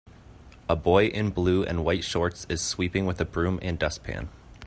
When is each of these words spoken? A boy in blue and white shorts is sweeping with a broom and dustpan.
A 0.67 0.75
boy 0.75 1.05
in 1.09 1.29
blue 1.29 1.63
and 1.63 1.85
white 1.85 2.03
shorts 2.03 2.47
is 2.49 2.59
sweeping 2.59 3.05
with 3.05 3.21
a 3.21 3.25
broom 3.25 3.59
and 3.61 3.77
dustpan. 3.77 4.29